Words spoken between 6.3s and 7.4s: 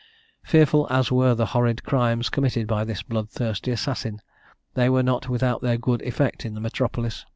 in the metropolis.